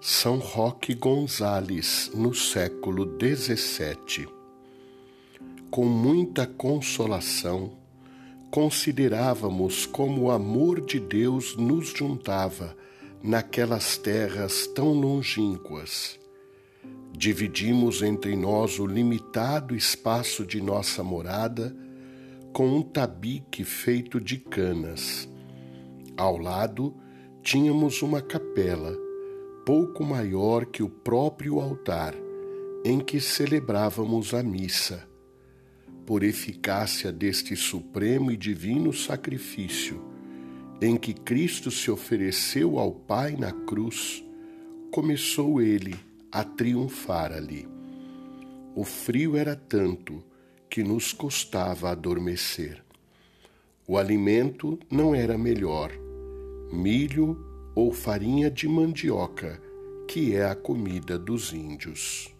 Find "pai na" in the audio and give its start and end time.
42.92-43.52